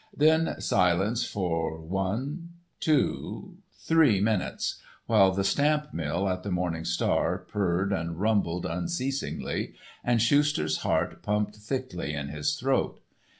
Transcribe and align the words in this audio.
Then 0.17 0.59
silence 0.59 1.25
for 1.25 1.79
one—two—three 1.79 4.19
minutes, 4.19 4.81
while 5.05 5.31
the 5.31 5.43
stamp 5.43 5.93
mill 5.93 6.27
at 6.27 6.41
the 6.41 6.49
Morning 6.49 6.85
Star 6.85 7.37
purred 7.37 7.93
and 7.93 8.19
rumbled 8.19 8.65
unceasingly 8.65 9.75
and 10.03 10.19
Schuster's 10.19 10.77
heart 10.77 11.21
pumped 11.21 11.55
thickly 11.57 12.13
in 12.15 12.29
his 12.29 12.55
throat. 12.59 12.99